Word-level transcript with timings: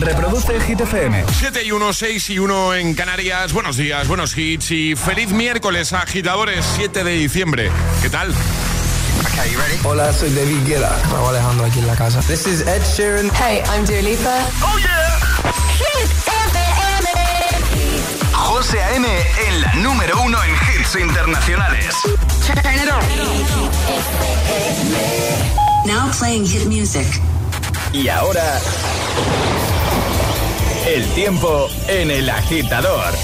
Reproduce 0.00 0.58
Hit 0.60 0.80
FM. 0.80 1.24
7 1.38 1.62
y 1.62 1.72
1, 1.72 1.92
6 1.92 2.30
y 2.30 2.38
1 2.38 2.74
en 2.74 2.94
Canarias. 2.94 3.52
Buenos 3.52 3.76
días, 3.76 4.08
buenos 4.08 4.36
hits 4.36 4.70
y 4.70 4.96
feliz 4.96 5.30
miércoles, 5.30 5.92
agitadores, 5.92 6.64
7 6.76 7.04
de 7.04 7.12
diciembre. 7.12 7.70
¿Qué 8.00 8.08
tal? 8.08 8.30
Okay, 8.30 9.52
you 9.52 9.58
ready? 9.58 9.78
Hola, 9.84 10.10
soy 10.14 10.30
David 10.30 10.66
Guetta. 10.66 10.90
Me 11.10 11.28
Alejandro 11.28 11.66
aquí 11.66 11.80
en 11.80 11.86
la 11.86 11.96
casa. 11.96 12.20
This 12.22 12.46
is 12.46 12.66
Ed 12.66 12.80
Sheeran. 12.96 13.30
Hey, 13.34 13.62
I'm 13.66 13.84
Dua 13.84 14.00
Lipa. 14.00 14.38
¡Oh, 14.62 14.78
yeah! 14.78 15.20
Hit 15.76 16.10
FM. 16.26 17.08
José 18.32 18.82
A.M. 18.82 19.06
en 19.06 19.60
la 19.60 19.74
número 19.74 20.22
uno 20.22 20.38
en 20.42 20.50
hits 20.80 20.96
internacionales. 20.96 21.94
Turn 22.46 22.74
it 22.74 22.88
on. 22.90 23.04
Now 25.86 26.10
playing 26.18 26.46
hit 26.46 26.66
music. 26.66 27.06
Y 27.92 28.08
ahora... 28.08 28.60
El 30.90 31.06
tiempo 31.10 31.68
en 31.86 32.10
el 32.10 32.28
agitador. 32.28 33.14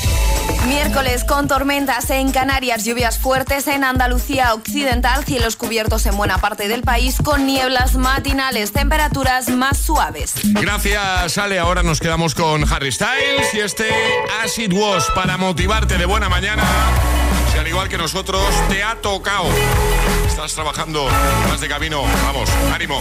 Miércoles 0.69 1.24
con 1.24 1.48
tormentas 1.48 2.11
en 2.11 2.30
Canarias, 2.30 2.84
lluvias 2.84 3.19
fuertes 3.19 3.66
en 3.66 3.83
Andalucía 3.83 4.55
Occidental, 4.55 5.24
cielos 5.24 5.57
cubiertos 5.57 6.07
en 6.07 6.16
buena 6.16 6.38
parte 6.38 6.69
del 6.69 6.83
país 6.83 7.16
con 7.21 7.45
nieblas 7.45 7.97
matinales, 7.97 8.71
temperaturas 8.71 9.48
más 9.48 9.79
suaves. 9.79 10.34
Gracias, 10.45 11.38
Ale. 11.38 11.59
Ahora 11.59 11.83
nos 11.83 11.98
quedamos 11.98 12.37
con 12.37 12.73
Harry 12.73 12.93
Styles 12.93 13.52
y 13.52 13.59
este 13.59 13.88
Acid 14.45 14.73
Was 14.73 15.10
para 15.12 15.37
motivarte 15.37 15.98
de 15.98 16.07
buena 16.07 16.29
mañana. 16.29 16.62
Si 17.52 17.59
al 17.59 17.66
igual 17.66 17.88
que 17.88 17.98
nosotros 17.98 18.45
te 18.69 18.85
ha 18.85 18.95
tocado. 18.95 19.48
Estás 20.29 20.55
trabajando 20.55 21.09
más 21.48 21.60
de 21.60 21.66
camino. 21.66 22.05
Vamos, 22.24 22.48
ánimo. 22.73 23.01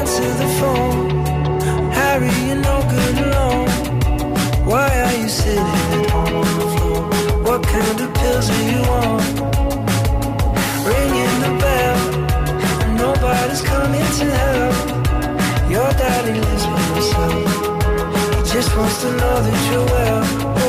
Answer 0.00 0.32
the 0.42 0.48
phone, 0.60 1.10
Harry. 1.92 2.32
You're 2.46 2.62
no 2.70 2.76
good 2.94 3.16
alone. 3.26 3.68
Why 4.64 4.88
are 5.04 5.16
you 5.20 5.28
sitting 5.28 5.62
at 5.96 6.10
home 6.10 6.36
on 6.42 6.50
the 6.60 6.68
floor? 6.74 7.02
What 7.46 7.62
kind 7.62 8.00
of 8.04 8.08
pills 8.14 8.48
are 8.48 8.64
you 8.72 8.80
on? 9.02 9.20
Ringing 10.88 11.36
the 11.44 11.52
bell, 11.62 11.98
nobody's 13.04 13.60
coming 13.60 14.08
to 14.20 14.26
help. 14.40 14.76
Your 15.70 15.90
daddy 16.00 16.32
lives 16.46 16.66
by 16.72 16.80
himself. 16.94 17.48
He 18.36 18.54
just 18.54 18.74
wants 18.78 19.02
to 19.02 19.10
know 19.20 19.36
that 19.46 19.58
you're 19.70 19.84
well. 19.84 20.59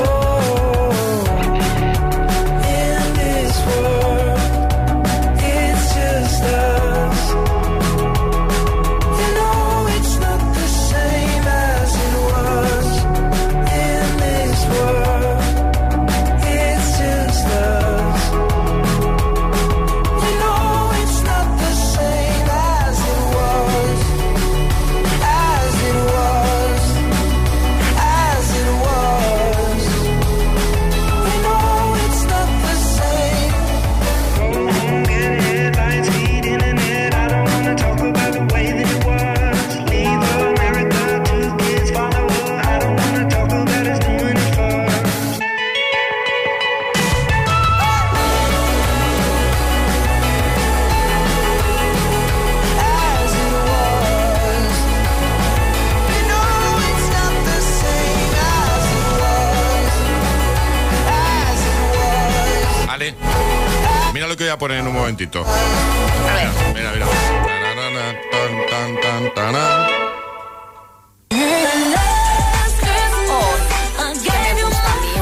Poner 64.61 64.77
en 64.77 64.87
un 64.87 64.93
momentito. 64.93 65.43
A 65.43 66.35
ver. 66.35 66.49
Mira, 66.75 66.91
mira. 66.93 67.07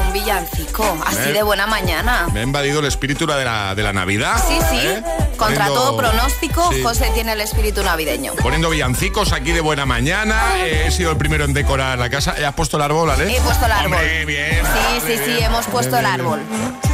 Un 0.06 0.12
villancico, 0.12 0.98
así 1.06 1.30
¿Eh? 1.30 1.32
de 1.32 1.42
buena 1.42 1.66
mañana. 1.66 2.28
Me 2.34 2.40
ha 2.40 2.42
invadido 2.42 2.80
el 2.80 2.86
espíritu 2.86 3.26
de 3.26 3.42
la, 3.42 3.74
de 3.74 3.82
la 3.82 3.94
Navidad. 3.94 4.36
Sí, 4.46 4.58
sí. 4.68 4.76
¿eh? 4.78 5.02
Contra 5.40 5.68
Poniendo- 5.68 5.74
todo 5.80 5.96
pronóstico, 5.96 6.70
Sí. 6.70 6.82
José 6.82 7.10
tiene 7.14 7.32
el 7.32 7.40
espíritu 7.40 7.82
navideño. 7.82 8.34
Poniendo 8.42 8.68
villancicos 8.68 9.32
aquí 9.32 9.52
de 9.52 9.60
buena 9.62 9.86
mañana. 9.86 10.38
Eh, 10.58 10.84
he 10.86 10.90
sido 10.90 11.10
el 11.12 11.16
primero 11.16 11.46
en 11.46 11.54
decorar 11.54 11.98
la 11.98 12.10
casa. 12.10 12.34
¿Has 12.46 12.54
puesto 12.54 12.76
el 12.76 12.82
árbol, 12.82 13.10
Ale? 13.10 13.34
He 13.34 13.40
puesto 13.40 13.64
el 13.64 13.72
árbol. 13.72 13.94
Hombre, 13.94 14.26
bien. 14.26 14.60
Sí, 14.62 15.00
sí, 15.06 15.18
sí, 15.24 15.38
hemos 15.42 15.64
puesto 15.66 15.96
el 15.98 16.04
árbol. 16.04 16.40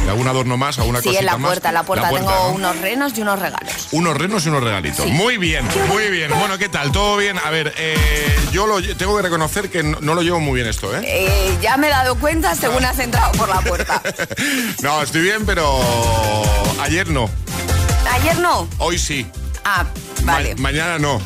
¿Y 0.05 0.09
algún 0.09 0.25
adorno 0.29 0.55
más? 0.55 0.79
¿Alguna 0.79 1.01
Sí, 1.01 1.13
en 1.13 1.25
la 1.25 1.37
más? 1.37 1.49
puerta, 1.49 1.67
en 1.67 1.73
la 1.73 1.83
puerta 1.83 2.09
tengo 2.09 2.31
¿no? 2.31 2.49
unos 2.51 2.77
renos 2.79 3.17
y 3.17 3.21
unos 3.21 3.37
regalos. 3.39 3.89
Unos 3.91 4.15
renos 4.15 4.45
y 4.45 4.49
unos 4.49 4.63
regalitos. 4.63 5.03
Sí. 5.03 5.11
Muy 5.11 5.37
bien, 5.37 5.67
muy 5.89 6.07
bien. 6.09 6.31
Bueno, 6.39 6.57
¿qué 6.57 6.69
tal? 6.69 6.93
¿Todo 6.93 7.17
bien? 7.17 7.37
A 7.43 7.49
ver, 7.49 7.73
eh, 7.77 8.33
yo 8.53 8.65
lo, 8.65 8.81
tengo 8.95 9.17
que 9.17 9.23
reconocer 9.23 9.69
que 9.69 9.83
no, 9.83 9.97
no 9.99 10.15
lo 10.15 10.21
llevo 10.21 10.39
muy 10.39 10.55
bien 10.55 10.67
esto, 10.67 10.95
¿eh? 10.95 11.01
Eh, 11.03 11.57
ya 11.61 11.75
me 11.75 11.87
he 11.87 11.89
dado 11.89 12.15
cuenta 12.15 12.55
según 12.55 12.85
has 12.85 12.97
entrado 12.99 13.33
por 13.33 13.49
la 13.49 13.59
puerta. 13.59 14.01
no, 14.81 15.01
estoy 15.01 15.21
bien, 15.23 15.45
pero 15.45 15.81
ayer 16.81 17.09
no. 17.09 17.29
Ayer 18.13 18.37
no. 18.39 18.67
Hoy 18.79 18.97
sí. 18.97 19.25
Ah, 19.63 19.85
Ma- 20.23 20.33
vale. 20.33 20.55
mañana 20.55 20.97
no. 20.97 21.21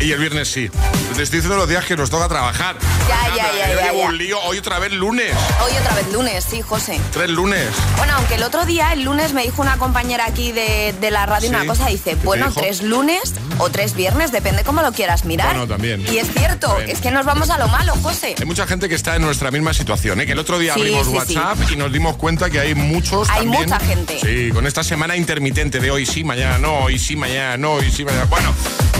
Y 0.00 0.12
el 0.12 0.18
viernes 0.18 0.48
sí. 0.48 0.68
Te 1.16 1.22
estoy 1.22 1.38
diciendo 1.38 1.56
los 1.56 1.68
días 1.68 1.84
que 1.84 1.96
nos 1.96 2.10
toca 2.10 2.28
trabajar. 2.28 2.76
Ya, 3.08 3.28
ya, 3.36 3.52
ya, 3.52 3.58
ya, 3.74 3.82
llevo 3.86 4.00
ya. 4.02 4.08
un 4.08 4.18
lío. 4.18 4.38
Hoy 4.42 4.58
otra 4.58 4.78
vez 4.78 4.92
lunes. 4.92 5.32
Hoy 5.64 5.72
otra 5.80 5.94
vez 5.94 6.12
lunes, 6.12 6.44
sí, 6.50 6.60
José. 6.60 7.00
Tres 7.12 7.30
lunes. 7.30 7.68
Bueno, 7.96 8.12
aunque 8.16 8.34
el 8.34 8.42
otro 8.42 8.66
día, 8.66 8.92
el 8.92 9.02
lunes, 9.04 9.32
me 9.32 9.42
dijo 9.44 9.62
una 9.62 9.78
compañera 9.78 10.26
aquí 10.26 10.52
de, 10.52 10.94
de 11.00 11.10
la 11.10 11.24
radio 11.26 11.48
Sí. 11.48 11.54
una 11.54 11.64
cosa, 11.64 11.86
dice, 11.86 12.10
¿Qué 12.10 12.16
te 12.16 12.26
bueno, 12.26 12.52
tres 12.52 12.82
lunes 12.82 13.34
o 13.58 13.70
tres 13.70 13.94
viernes, 13.94 14.32
depende 14.32 14.62
cómo 14.64 14.82
lo 14.82 14.92
quieras 14.92 15.24
mirar. 15.24 15.48
Bueno, 15.50 15.66
también. 15.68 16.04
Y 16.12 16.18
es 16.18 16.28
cierto, 16.32 16.66
También. 16.68 16.90
es 16.90 17.00
que 17.00 17.10
nos 17.10 17.24
vamos 17.24 17.48
a 17.50 17.56
lo 17.58 17.68
malo, 17.68 17.94
José. 18.02 18.34
Hay 18.38 18.46
mucha 18.46 18.66
gente 18.66 18.88
que 18.88 18.96
está 18.96 19.14
en 19.16 19.22
nuestra 19.22 19.50
misma 19.52 19.72
situación, 19.72 20.20
¿eh? 20.20 20.26
que 20.26 20.32
el 20.32 20.38
otro 20.38 20.58
día 20.58 20.74
Sí, 20.74 20.80
abrimos 20.80 21.06
sí. 21.06 21.12
WhatsApp 21.14 21.58
y 21.72 21.76
nos 21.76 21.92
dimos 21.92 22.16
cuenta 22.16 22.50
que 22.50 22.60
hay 22.60 22.74
muchos 22.74 23.30
Hay 23.30 23.42
también. 23.42 23.62
mucha 23.64 23.78
gente. 23.80 24.18
Sí, 24.20 24.50
con 24.52 24.66
esta 24.66 24.82
semana 24.82 25.16
intermitente 25.16 25.78
de 25.80 25.90
hoy 25.90 26.04
sí, 26.04 26.24
mañana 26.24 26.58
no, 26.58 26.80
hoy 26.80 26.98
sí, 26.98 27.14
mañana 27.16 27.56
no, 27.56 27.74
hoy 27.74 27.90
sí, 27.92 28.04
mañana... 28.04 28.24
Bueno, 28.24 28.52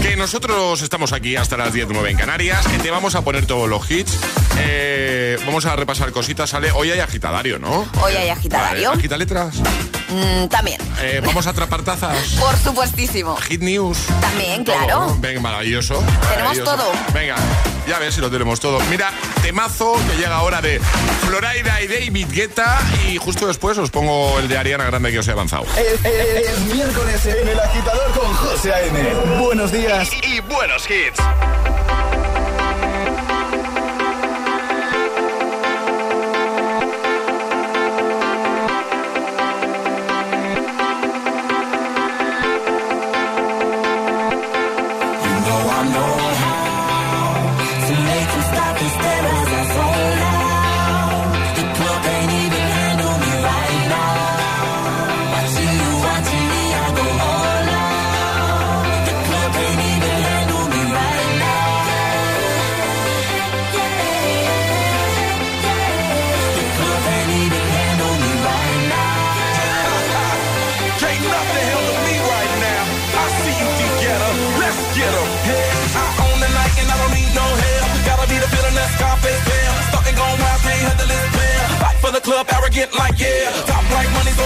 que 0.02 0.16
nosotros 0.16 0.82
estamos 0.84 1.12
aquí 1.12 1.36
hasta 1.36 1.56
las 1.56 1.72
10 1.72 1.88
9 1.90 2.10
en 2.10 2.16
Canarias, 2.16 2.64
te 2.82 2.90
vamos 2.90 3.14
a 3.14 3.22
poner 3.22 3.46
todos 3.46 3.68
los 3.68 3.90
hits 3.90 4.18
eh, 4.58 5.36
vamos 5.46 5.66
a 5.66 5.76
repasar 5.76 6.12
cositas. 6.12 6.50
Sale, 6.50 6.70
hoy 6.72 6.90
hay 6.90 7.00
agitadario, 7.00 7.58
¿no? 7.58 7.88
Hoy 8.02 8.14
hay 8.14 8.28
agitadario. 8.28 8.90
Vale, 8.90 8.98
agita 8.98 9.16
letras. 9.16 9.60
Mm, 10.14 10.48
también. 10.48 10.80
Eh, 11.00 11.20
vamos 11.24 11.46
a 11.46 11.50
atrapar 11.50 11.82
tazas. 11.82 12.16
Por 12.40 12.56
supuestísimo. 12.58 13.36
Hit 13.36 13.60
News. 13.62 13.98
También, 14.20 14.64
Todo, 14.64 14.76
claro. 14.76 15.00
¿no? 15.06 15.16
Venga, 15.18 15.40
maravilloso. 15.40 15.94
Tenemos 16.30 16.56
maravilloso. 16.58 16.76
todo. 16.76 16.92
Venga, 17.12 17.36
ya 17.88 17.98
ves 17.98 18.14
si 18.14 18.20
lo 18.20 18.30
tenemos 18.30 18.60
todo. 18.60 18.78
Mira, 18.90 19.10
temazo 19.42 19.94
que 20.08 20.16
llega 20.16 20.36
ahora 20.36 20.60
de 20.60 20.80
Floraida 21.26 21.80
y 21.82 21.86
David 21.88 22.28
Guetta. 22.30 22.78
Y 23.10 23.16
justo 23.18 23.46
después 23.46 23.76
os 23.78 23.90
pongo 23.90 24.38
el 24.38 24.48
de 24.48 24.56
Ariana 24.58 24.84
Grande 24.84 25.10
que 25.10 25.18
os 25.18 25.28
he 25.28 25.32
avanzado. 25.32 25.64
Es, 25.76 26.04
es- 26.04 26.48
es 26.48 26.60
miércoles 26.72 27.26
en 27.26 27.48
el 27.48 27.58
agitador 27.60 28.10
con 28.12 28.32
José 28.34 28.72
A.M. 28.72 29.14
Buenos 29.40 29.72
días 29.72 30.08
y, 30.22 30.34
y 30.36 30.40
buenos 30.40 30.84
hits. 30.88 31.20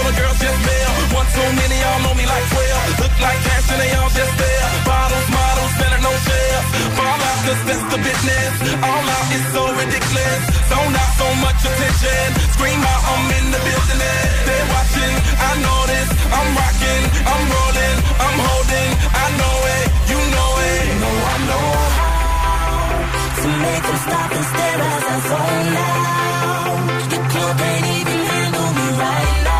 The 0.09 0.15
girls 0.17 0.39
just 0.41 0.59
mail. 0.65 0.91
One 1.13 1.29
too 1.29 1.49
many, 1.53 1.77
y'all 1.77 2.01
know 2.01 2.15
me 2.17 2.25
like 2.25 2.45
12. 2.49 3.01
Look 3.01 3.15
like 3.21 3.39
cash 3.45 3.67
and 3.69 3.79
they 3.81 3.91
all 3.99 4.09
just 4.09 4.33
there. 4.41 4.65
Bottles, 4.89 5.27
models, 5.29 5.71
spending 5.77 6.03
no 6.03 6.13
shares. 6.25 6.65
Fall 6.97 7.19
out, 7.29 7.39
cause 7.45 7.61
that's 7.69 7.85
the 7.93 7.99
business. 8.01 8.53
All 8.81 9.05
out 9.05 9.27
is 9.37 9.45
so 9.53 9.63
ridiculous. 9.69 10.41
Zone 10.69 10.95
out 10.97 11.11
so 11.21 11.27
much 11.45 11.59
attention. 11.61 12.25
Scream 12.57 12.81
out, 12.81 13.01
I'm 13.13 13.29
in 13.37 13.45
the 13.53 13.61
building. 13.61 14.01
They're 14.47 14.67
watching, 14.73 15.15
I 15.49 15.51
know 15.61 15.79
this. 15.93 16.09
I'm 16.37 16.49
rocking, 16.57 17.03
I'm 17.33 17.43
rolling, 17.53 17.97
I'm 18.25 18.37
holding. 18.49 18.89
I 19.13 19.25
know 19.39 19.57
it, 19.77 19.85
you 20.09 20.19
know 20.35 20.51
it. 20.73 20.83
You 20.89 20.97
know 21.05 21.17
I 21.33 21.37
know 21.49 21.67
how 21.97 23.41
To 23.41 23.49
make 23.61 23.83
them 23.85 23.99
stop 24.09 24.29
and 24.37 24.45
stare 24.51 24.81
as 24.89 25.03
I 25.13 25.17
zone 25.29 25.73
out. 25.85 26.77
The 27.13 27.19
club 27.29 27.57
ain't 27.69 27.87
even 27.99 28.19
handle 28.29 28.69
me 28.77 28.85
right 29.03 29.37
now. 29.45 29.58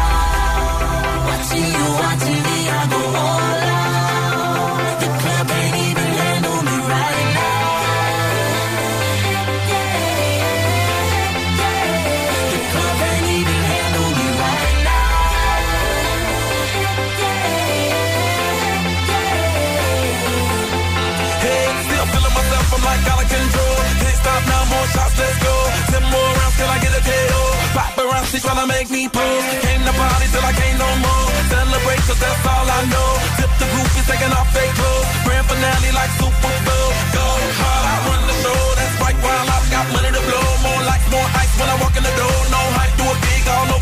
Shots, 24.94 25.18
let's 25.20 25.44
go. 25.44 25.54
Ten 25.92 26.04
more 26.04 26.30
rounds 26.38 26.56
till 26.58 26.68
I 26.68 26.80
get 26.80 26.98
a 26.98 27.02
KO. 27.02 27.49
Paparazzi 28.30 28.46
tryna 28.46 28.68
make 28.68 28.90
me 28.92 29.10
pose. 29.10 29.44
Came 29.62 29.82
to 29.82 29.94
party 29.94 30.28
till 30.30 30.46
I 30.46 30.54
can't 30.54 30.78
no 30.78 30.90
more. 31.02 31.30
Celebrate, 31.50 32.02
cause 32.06 32.20
that's 32.20 32.46
all 32.46 32.68
I 32.70 32.82
know. 32.94 33.12
Tip 33.38 33.50
the 33.58 33.66
groupies 33.66 34.06
taking 34.06 34.34
off 34.38 34.54
their 34.54 34.70
clothes. 34.78 35.10
Grand 35.26 35.46
finale 35.50 35.92
like 35.98 36.12
Super 36.22 36.56
Bowl. 36.66 36.90
Go 37.16 37.26
hard, 37.58 37.86
I 37.90 37.96
run 38.06 38.22
the 38.30 38.36
show. 38.44 38.62
That's 38.78 38.96
right, 39.02 39.18
while 39.26 39.50
I've 39.50 39.68
got 39.74 39.86
money 39.94 40.12
to 40.14 40.22
blow. 40.30 40.46
More 40.62 40.82
lights, 40.86 41.10
more 41.10 41.30
ice 41.42 41.54
when 41.58 41.70
I 41.70 41.76
walk 41.82 41.96
in 41.98 42.04
the 42.04 42.16
door. 42.22 42.38
No 42.54 42.62
hype, 42.78 42.94
do 43.02 43.06
it 43.10 43.20
big 43.26 43.48
all 43.50 43.74
over 43.74 43.79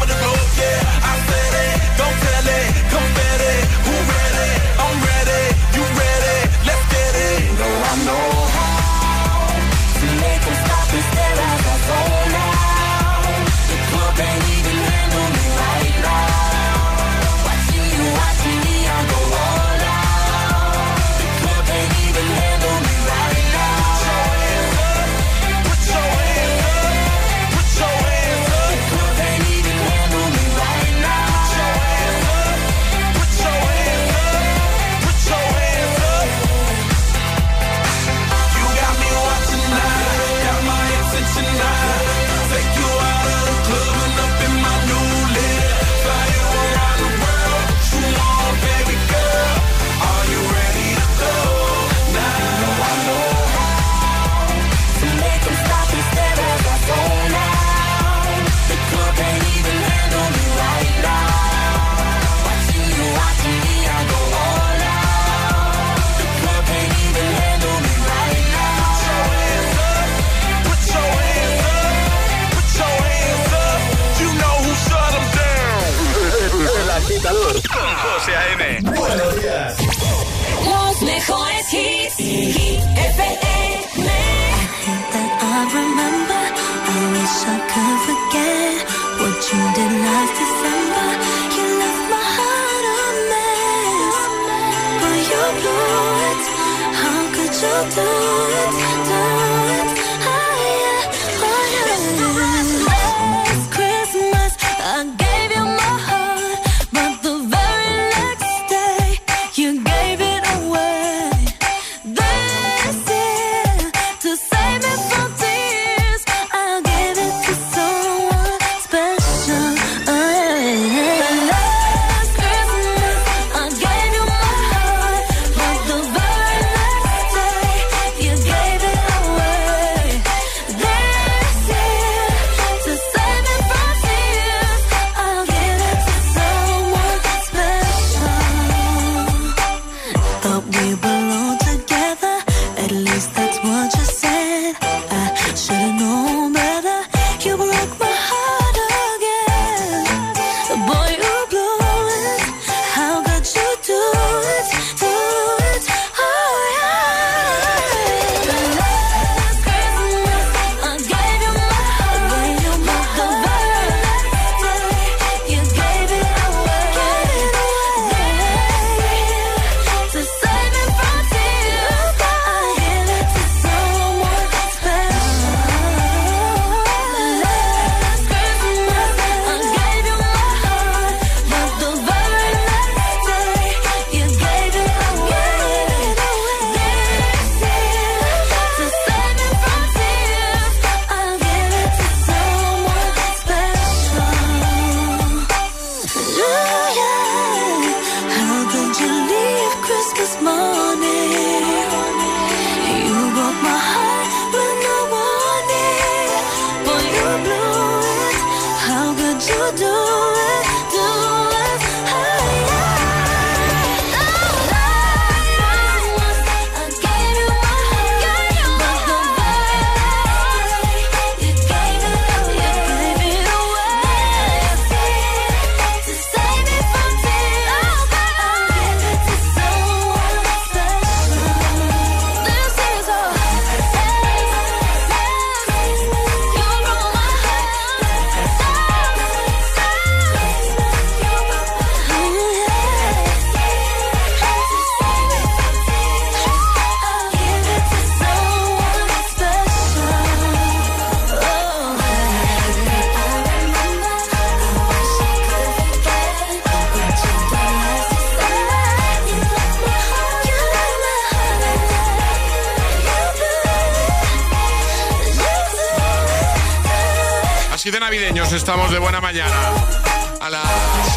estamos 268.54 268.92
de 268.92 269.00
buena 269.00 269.20
mañana. 269.20 270.07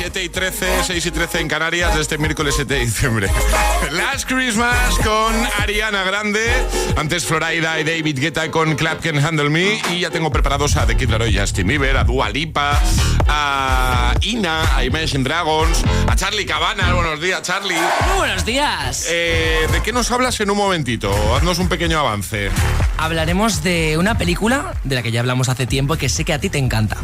A 0.00 0.04
las 0.04 0.12
7 0.12 0.24
y 0.24 0.28
13, 0.30 0.84
6 0.86 1.06
y 1.06 1.10
13 1.10 1.40
en 1.40 1.48
Canarias 1.48 1.94
de 1.94 2.00
este 2.00 2.16
miércoles 2.16 2.54
7 2.56 2.72
de 2.72 2.80
diciembre. 2.80 3.28
Last 3.92 4.26
Christmas 4.26 4.94
con 5.04 5.34
Ariana 5.58 6.04
Grande. 6.04 6.50
Antes 6.96 7.26
Florida 7.26 7.78
y 7.78 7.84
David 7.84 8.18
Guetta 8.18 8.50
con 8.50 8.76
Clap 8.76 9.02
Can 9.02 9.18
Handle 9.18 9.50
Me. 9.50 9.78
Y 9.90 10.00
ya 10.00 10.08
tengo 10.08 10.32
preparados 10.32 10.76
a 10.76 10.86
The 10.86 10.96
Kid 10.96 11.10
Laroi, 11.10 11.36
Justin 11.36 11.66
Bieber, 11.66 11.98
a 11.98 12.04
Dua 12.04 12.30
Lipa, 12.30 12.80
a 13.28 14.14
Ina, 14.22 14.74
a 14.74 14.84
Imagine 14.84 15.22
Dragons, 15.22 15.84
a 16.06 16.16
Charlie 16.16 16.46
Cabana. 16.46 16.94
Buenos 16.94 17.20
días, 17.20 17.42
Charlie. 17.42 17.76
Muy 18.08 18.16
buenos 18.16 18.46
días. 18.46 19.06
Eh, 19.10 19.66
¿De 19.70 19.82
qué 19.82 19.92
nos 19.92 20.10
hablas 20.10 20.40
en 20.40 20.50
un 20.50 20.56
momentito? 20.56 21.12
Haznos 21.36 21.58
un 21.58 21.68
pequeño 21.68 21.98
avance. 21.98 22.50
Hablaremos 22.96 23.62
de 23.62 23.98
una 23.98 24.16
película 24.16 24.74
de 24.82 24.94
la 24.94 25.02
que 25.02 25.12
ya 25.12 25.20
hablamos 25.20 25.50
hace 25.50 25.66
tiempo 25.66 25.96
y 25.96 25.98
que 25.98 26.08
sé 26.08 26.24
que 26.24 26.32
a 26.32 26.38
ti 26.38 26.48
te 26.48 26.56
encanta. 26.56 26.96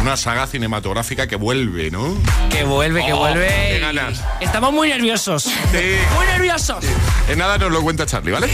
Una 0.00 0.16
saga 0.16 0.46
cinematográfica 0.46 1.26
que 1.26 1.36
vuelve, 1.36 1.90
¿no? 1.90 2.16
Que 2.50 2.62
vuelve, 2.64 3.04
que 3.04 3.12
Oh, 3.12 3.18
vuelve. 3.18 3.48
qué 3.48 3.78
ganas. 3.80 4.22
Estamos 4.40 4.72
muy 4.72 4.88
nerviosos. 4.88 5.42
Sí. 5.44 5.96
Muy 6.16 6.26
nerviosos. 6.26 6.84
En 7.28 7.38
nada 7.38 7.58
nos 7.58 7.70
lo 7.72 7.82
cuenta 7.82 8.06
Charlie, 8.06 8.32
¿vale? 8.32 8.48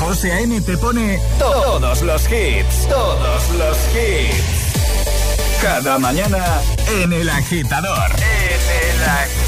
José 0.00 0.32
A.M. 0.32 0.60
te 0.62 0.76
pone 0.78 1.20
todos 1.38 2.02
los 2.02 2.22
hits, 2.24 2.88
todos 2.88 3.50
los 3.56 3.76
hits. 3.94 5.62
Cada 5.62 5.98
mañana 5.98 6.44
en 7.02 7.12
El 7.12 7.28
Agitador. 7.28 8.10
En 8.16 8.94
El 9.00 9.04
Agitador. 9.04 9.47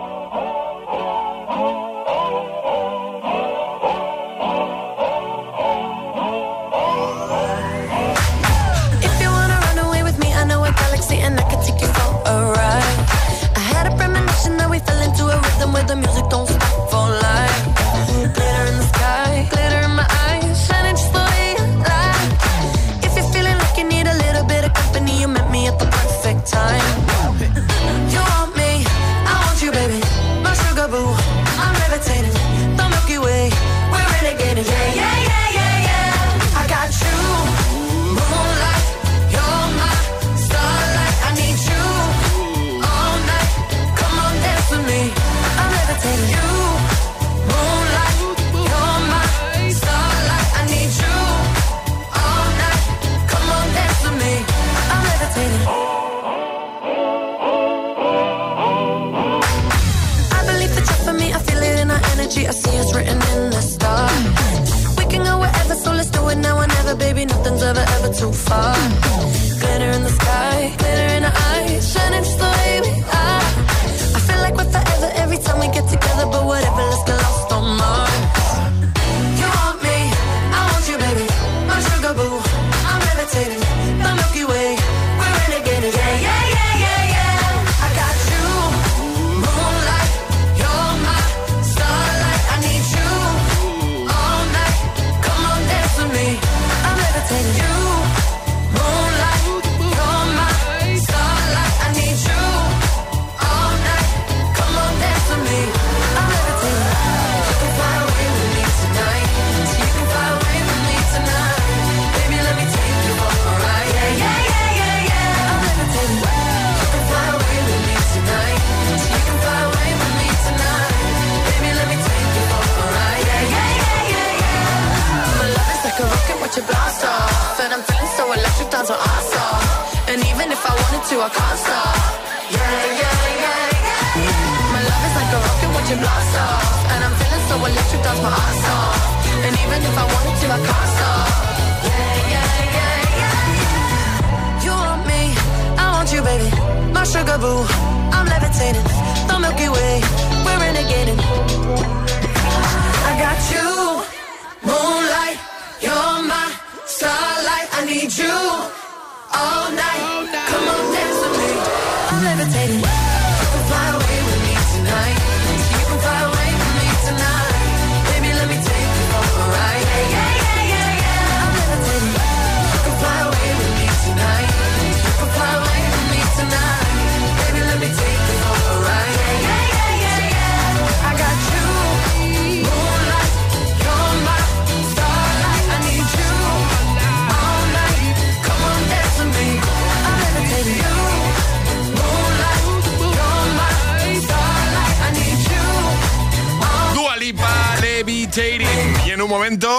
momento, 199.31 199.69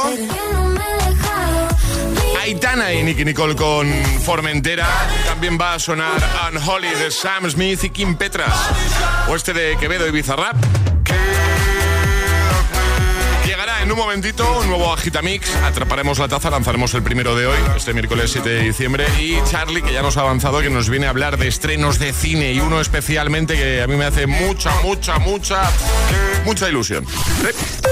Aitana 2.40 2.94
y 2.94 3.02
Nicky 3.02 3.22
Nicole 3.22 3.54
con 3.54 3.86
Formentera. 4.24 4.88
También 5.26 5.58
va 5.60 5.74
a 5.74 5.78
sonar 5.78 6.22
Unholy 6.48 6.88
de 6.88 7.10
Sam 7.10 7.50
Smith 7.50 7.84
y 7.84 7.90
Kim 7.90 8.16
Petras. 8.16 8.56
O 9.28 9.36
este 9.36 9.52
de 9.52 9.76
Quevedo 9.76 10.08
y 10.08 10.10
Bizarrap. 10.10 10.56
Llegará 13.44 13.82
en 13.82 13.92
un 13.92 13.98
momentito 13.98 14.60
un 14.60 14.68
nuevo 14.68 14.90
Agitamix. 14.90 15.54
Atraparemos 15.56 16.18
la 16.18 16.28
taza, 16.28 16.48
lanzaremos 16.48 16.94
el 16.94 17.02
primero 17.02 17.36
de 17.36 17.46
hoy, 17.46 17.58
este 17.76 17.92
miércoles 17.92 18.30
7 18.32 18.48
de 18.48 18.60
diciembre. 18.62 19.06
Y 19.20 19.36
Charlie, 19.50 19.82
que 19.82 19.92
ya 19.92 20.00
nos 20.00 20.16
ha 20.16 20.22
avanzado, 20.22 20.62
que 20.62 20.70
nos 20.70 20.88
viene 20.88 21.08
a 21.08 21.10
hablar 21.10 21.36
de 21.36 21.48
estrenos 21.48 21.98
de 21.98 22.14
cine 22.14 22.54
y 22.54 22.60
uno 22.60 22.80
especialmente 22.80 23.54
que 23.54 23.82
a 23.82 23.86
mí 23.86 23.96
me 23.96 24.06
hace 24.06 24.26
mucha, 24.26 24.70
mucha, 24.82 25.18
mucha, 25.18 25.70
mucha 26.46 26.70
ilusión. 26.70 27.04
Sí. 27.06 27.91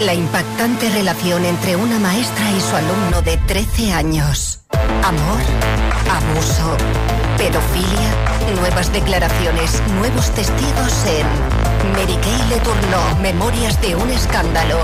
La 0.00 0.14
impactante 0.14 0.88
relación 0.88 1.44
entre 1.44 1.76
una 1.76 1.98
maestra 1.98 2.50
y 2.56 2.60
su 2.60 2.74
alumno 2.74 3.20
de 3.20 3.36
13 3.36 3.92
años. 3.92 4.62
Amor, 5.04 5.40
abuso, 6.10 6.74
pedofilia, 7.36 8.10
nuevas 8.58 8.90
declaraciones, 8.94 9.82
nuevos 9.98 10.30
testigos 10.30 11.04
en 11.04 11.26
Mary 11.92 12.16
Kay 12.22 12.48
le 12.48 12.56
turnó 12.60 13.20
Memorias 13.20 13.78
de 13.82 13.94
un 13.94 14.08
escándalo. 14.08 14.78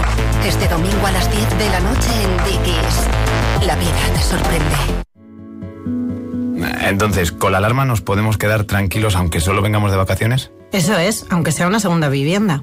Este 0.47 0.69
domingo 0.69 1.07
a 1.07 1.13
las 1.13 1.33
10 1.33 1.59
de 1.59 1.71
la 1.71 1.81
noche 1.81 2.11
en 2.23 2.37
Dickies. 2.45 3.07
La 3.67 3.75
vida 3.77 3.93
te 4.13 4.21
sorprende. 4.21 4.77
Entonces, 6.87 7.33
¿con 7.33 7.53
la 7.53 7.59
alarma 7.59 7.87
nos 7.87 8.03
podemos 8.03 8.37
quedar 8.37 8.65
tranquilos 8.65 9.17
aunque 9.17 9.41
solo 9.41 9.63
vengamos 9.63 9.91
de 9.91 9.97
vacaciones? 9.97 10.51
Eso 10.73 10.99
es, 10.99 11.25
aunque 11.31 11.53
sea 11.53 11.69
una 11.69 11.81
segunda 11.81 12.11
vivienda. 12.11 12.63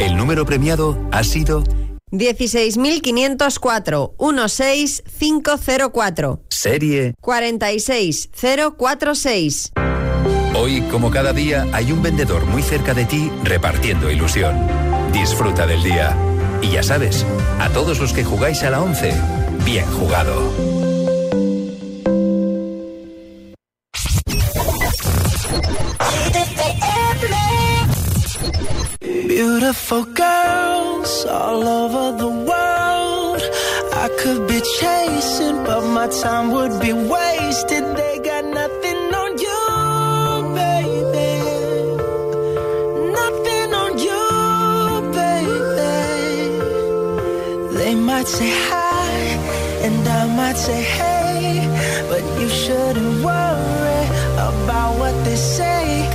el 0.00 0.16
número 0.16 0.44
premiado 0.46 0.98
ha 1.12 1.22
sido 1.22 1.62
16.504 2.10 4.14
16504. 4.18 6.40
serie. 6.48 7.14
46046. 7.20 9.70
Hoy, 10.56 10.80
como 10.90 11.12
cada 11.12 11.32
día, 11.32 11.68
hay 11.72 11.92
un 11.92 12.02
vendedor 12.02 12.44
muy 12.46 12.62
cerca 12.62 12.94
de 12.94 13.04
ti 13.04 13.30
repartiendo 13.44 14.10
ilusión. 14.10 14.56
Disfruta 15.12 15.64
del 15.66 15.84
día. 15.84 16.16
Y 16.60 16.72
ya 16.72 16.82
sabes, 16.82 17.24
a 17.60 17.68
todos 17.68 18.00
los 18.00 18.12
que 18.12 18.24
jugáis 18.24 18.64
a 18.64 18.70
la 18.70 18.82
11, 18.82 19.14
bien 19.64 19.86
jugado. 19.86 20.79
Beautiful 29.30 30.04
girls 30.06 31.24
all 31.24 31.62
over 31.62 32.18
the 32.18 32.32
world. 32.50 33.42
I 34.04 34.08
could 34.18 34.48
be 34.48 34.60
chasing, 34.80 35.62
but 35.62 35.82
my 35.98 36.08
time 36.08 36.50
would 36.50 36.80
be 36.80 36.92
wasted. 36.92 37.84
They 37.96 38.18
got 38.24 38.44
nothing 38.44 39.14
on 39.22 39.30
you, 39.46 39.62
baby. 40.62 41.30
Nothing 43.20 43.68
on 43.82 43.92
you, 44.06 44.26
baby. 45.20 45.94
They 47.78 47.94
might 47.94 48.26
say 48.26 48.50
hi, 48.50 49.10
and 49.86 50.08
I 50.08 50.26
might 50.40 50.56
say 50.56 50.82
hey, 50.82 51.68
but 52.08 52.24
you 52.40 52.48
shouldn't 52.48 53.22
worry 53.24 54.04
about 54.48 54.98
what 54.98 55.14
they 55.24 55.36
say, 55.36 56.10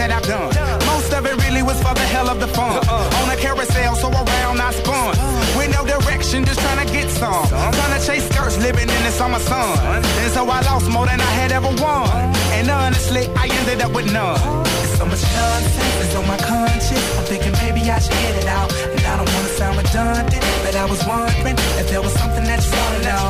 that 0.00 0.10
I've 0.16 0.24
done. 0.24 0.48
Most 0.88 1.12
of 1.12 1.26
it 1.28 1.36
really 1.44 1.62
was 1.62 1.76
for 1.84 1.92
the 1.92 2.06
hell 2.08 2.28
of 2.32 2.40
the 2.40 2.48
fun. 2.48 2.80
On 3.20 3.26
a 3.28 3.36
carousel, 3.36 3.94
so 3.94 4.08
around 4.08 4.56
I 4.56 4.72
spun. 4.72 5.12
With 5.56 5.70
no 5.76 5.84
direction, 5.84 6.44
just 6.48 6.60
trying 6.64 6.80
to 6.80 6.88
get 6.90 7.10
some. 7.10 7.44
Trying 7.48 7.94
to 7.96 8.00
chase 8.00 8.24
skirts, 8.32 8.56
living 8.56 8.88
in 8.88 9.02
the 9.04 9.12
summer 9.12 9.38
sun. 9.38 9.76
And 10.24 10.32
so 10.32 10.48
I 10.48 10.60
lost 10.70 10.88
more 10.88 11.04
than 11.04 11.20
I 11.20 11.32
had 11.40 11.52
ever 11.52 11.68
won. 11.84 12.08
And 12.56 12.70
honestly, 12.70 13.28
I 13.36 13.44
ended 13.60 13.82
up 13.84 13.92
with 13.92 14.08
none. 14.10 14.40
So 14.96 15.04
much 15.04 15.24
nonsense 15.36 15.96
is 16.04 16.16
on 16.16 16.26
my 16.26 16.38
conscience. 16.48 17.04
I'm 17.18 17.24
thinking 17.28 17.52
maybe 17.60 17.82
I 17.90 17.98
should 18.00 18.16
get 18.24 18.34
it 18.40 18.48
out. 18.48 18.72
And 18.72 19.04
I 19.04 19.14
don't 19.18 19.28
wanna 19.34 19.49
sound 19.60 19.76
redundant, 19.76 20.44
but 20.64 20.74
I 20.74 20.86
was 20.88 21.00
wondering 21.04 21.56
if 21.80 21.86
there 21.92 22.00
was 22.00 22.14
something 22.14 22.44
that 22.44 22.60
you 22.64 22.72
wanna 22.80 23.00
know. 23.08 23.24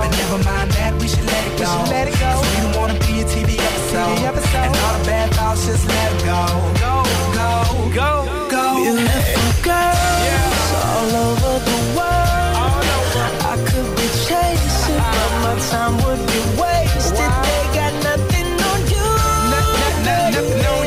But 0.00 0.10
never 0.22 0.38
mind 0.48 0.70
that, 0.80 0.92
we 1.00 1.06
should 1.12 1.28
let 1.34 1.42
it 1.48 1.56
go. 1.60 1.72
Let 1.92 2.08
it 2.08 2.16
go. 2.24 2.30
we 2.48 2.56
don't 2.62 2.76
wanna 2.80 2.98
be 3.04 3.20
a 3.20 3.26
TV 3.34 3.50
episode. 3.68 4.16
And 4.64 4.72
all 4.82 4.94
the 4.98 5.04
bad 5.04 5.28
thoughts, 5.36 5.66
just 5.66 5.84
let 5.94 6.08
it 6.16 6.22
go. 6.32 6.40
Go, 6.84 6.94
go, 7.40 7.52
go, 8.00 8.10
go. 8.54 8.64
Beautiful 8.80 9.50
girls 9.68 10.68
all 10.88 11.10
over 11.28 11.52
the 11.68 11.78
world. 11.96 13.12
I 13.52 13.54
could 13.68 13.90
be 14.00 14.08
chasing, 14.24 15.04
but 15.14 15.32
my 15.44 15.54
time 15.68 15.94
would 16.04 16.22
be 16.32 16.40
wasted. 16.62 17.30
They 17.46 17.64
got 17.78 17.92
nothing 18.08 18.50
on 18.70 18.80
you. 18.94 19.08
Nothing 19.52 19.84
on 19.84 20.32
you, 20.32 20.50
babe. 20.72 20.83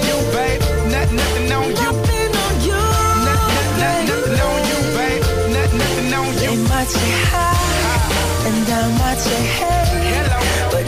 say 6.94 7.12
hi, 7.32 8.48
and 8.48 8.70
I 8.70 8.84
might 9.00 9.20
say 9.20 9.44
hey. 9.58 9.88
But 10.72 10.87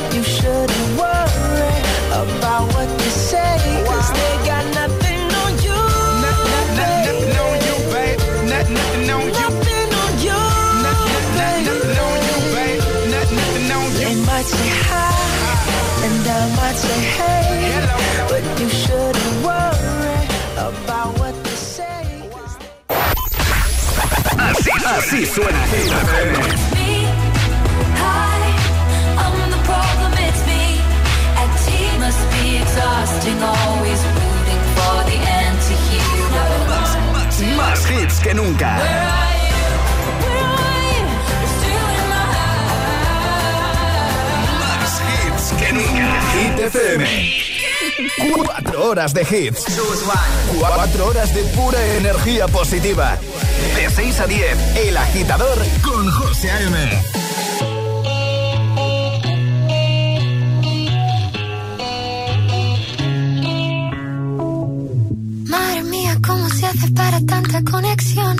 Así 25.10 25.26
suena 25.26 25.58
Hit 25.65 25.91
FM. 25.91 26.38
Más 37.58 37.91
hits 37.91 38.19
que 38.19 38.34
nunca. 38.36 38.78
Más 44.60 45.02
hits 45.02 45.54
que 45.58 45.74
nunca. 45.74 46.22
Hit 46.34 46.60
FM. 46.60 47.06
Cuatro 48.36 48.89
horas 48.89 49.13
de 49.13 49.22
hits. 49.22 49.65
Cuatro 50.60 51.08
horas 51.08 51.34
de 51.34 51.41
pura 51.56 51.84
energía 51.98 52.48
positiva. 52.48 53.17
6 53.89 54.19
a 54.19 54.28
10, 54.28 54.75
El 54.88 54.97
Agitador 54.97 55.58
con 55.82 56.12
José 56.12 56.52
A.M. 56.52 57.02
Madre 65.45 65.84
mía, 65.84 66.17
¿cómo 66.25 66.49
se 66.49 66.65
hace 66.65 66.91
para 66.91 67.19
tanta 67.25 67.63
conexión? 67.63 68.38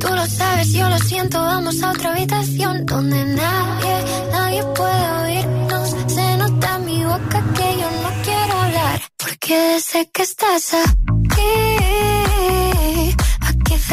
Tú 0.00 0.08
lo 0.08 0.26
sabes, 0.26 0.72
yo 0.72 0.88
lo 0.88 0.98
siento, 0.98 1.40
vamos 1.40 1.82
a 1.82 1.90
otra 1.90 2.12
habitación 2.12 2.86
donde 2.86 3.24
nadie, 3.24 4.04
nadie 4.32 4.62
puede 4.74 5.10
oírnos. 5.22 5.96
Se 6.06 6.36
nota 6.36 6.76
en 6.76 6.84
mi 6.86 7.04
boca 7.04 7.44
que 7.54 7.80
yo 7.80 7.90
no 8.02 8.22
quiero 8.22 8.52
hablar, 8.60 9.00
porque 9.16 9.80
sé 9.80 10.08
que 10.12 10.22
estás 10.22 10.74
aquí 10.74 11.03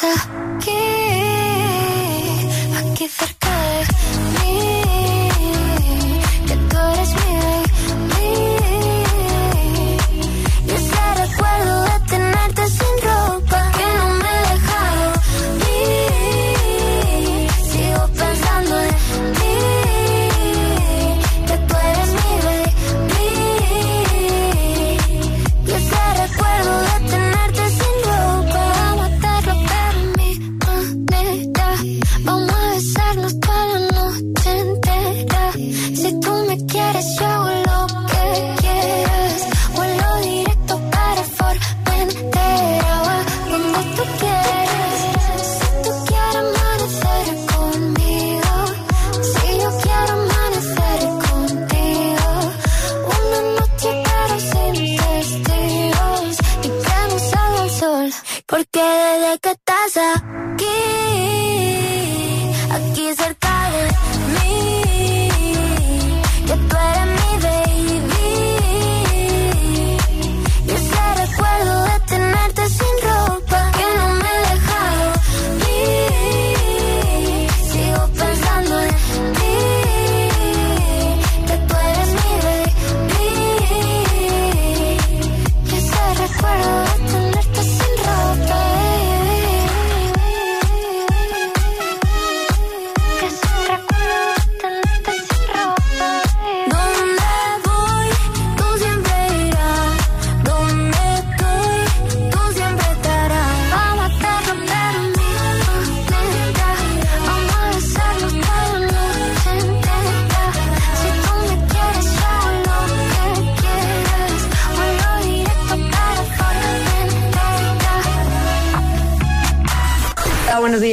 closer 0.00 0.33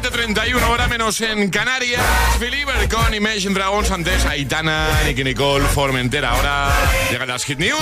7.31 0.00 0.62
hora 0.68 0.88
menos 0.88 1.20
en 1.20 1.48
Canarias. 1.48 2.02
Believer 2.38 2.88
con 2.88 3.14
Imagine 3.14 3.54
Dragons 3.54 3.90
antes 3.90 4.26
Aitana, 4.26 4.88
Nicky 5.06 5.24
Nicole, 5.24 5.64
Formentera. 5.64 6.30
Ahora 6.32 6.70
llegan 7.10 7.28
las 7.28 7.44
Hit 7.44 7.58
News. 7.58 7.80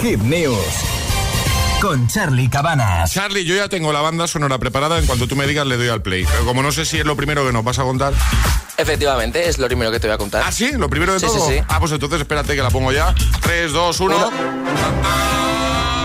Hit 0.00 0.20
News. 0.20 0.56
Con 1.80 2.06
Charlie 2.06 2.48
Cabanas. 2.48 3.12
Charlie, 3.12 3.44
yo 3.44 3.56
ya 3.56 3.68
tengo 3.68 3.92
la 3.92 4.00
banda 4.00 4.28
sonora 4.28 4.58
preparada. 4.58 4.98
En 4.98 5.06
cuanto 5.06 5.26
tú 5.26 5.34
me 5.34 5.46
digas, 5.46 5.66
le 5.66 5.76
doy 5.76 5.88
al 5.88 6.02
play. 6.02 6.24
Pero 6.24 6.44
como 6.44 6.62
no 6.62 6.70
sé 6.70 6.84
si 6.84 6.98
es 6.98 7.04
lo 7.04 7.16
primero 7.16 7.44
que 7.44 7.52
nos 7.52 7.64
vas 7.64 7.78
a 7.78 7.82
contar. 7.82 8.14
Efectivamente, 8.76 9.48
es 9.48 9.58
lo 9.58 9.66
primero 9.66 9.90
que 9.92 10.00
te 10.00 10.06
voy 10.08 10.14
a 10.14 10.18
contar. 10.18 10.42
¿Ah, 10.44 10.50
sí? 10.52 10.72
¿Lo 10.72 10.88
primero 10.88 11.12
de 11.12 11.20
Sí, 11.20 11.26
todo? 11.26 11.46
sí, 11.46 11.54
sí. 11.58 11.60
Ah, 11.68 11.78
pues 11.78 11.92
entonces 11.92 12.20
espérate 12.20 12.54
que 12.56 12.62
la 12.62 12.70
pongo 12.70 12.90
ya. 12.92 13.14
3, 13.42 13.72
2, 13.72 14.00
1. 14.00 14.30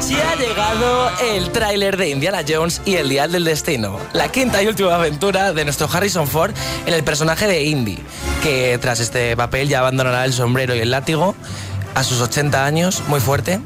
Sí 0.01 0.15
ha 0.15 0.35
llegado 0.35 1.11
el 1.35 1.51
tráiler 1.51 1.97
de 1.97 2.09
Indiana 2.09 2.39
Jones 2.47 2.81
y 2.85 2.95
el 2.95 3.09
Dial 3.09 3.31
del 3.31 3.43
Destino, 3.43 3.99
la 4.13 4.29
quinta 4.31 4.61
y 4.63 4.67
última 4.67 4.95
aventura 4.95 5.51
de 5.53 5.63
nuestro 5.65 5.87
Harrison 5.91 6.27
Ford 6.27 6.51
en 6.85 6.93
el 6.93 7.03
personaje 7.03 7.47
de 7.47 7.63
Indy, 7.63 7.99
que 8.41 8.77
tras 8.81 8.99
este 9.01 9.35
papel 9.35 9.67
ya 9.67 9.79
abandonará 9.79 10.25
el 10.25 10.33
sombrero 10.33 10.73
y 10.75 10.79
el 10.79 10.89
látigo 10.91 11.35
a 11.95 12.03
sus 12.03 12.21
80 12.21 12.65
años, 12.65 13.03
muy 13.07 13.19
fuerte. 13.19 13.59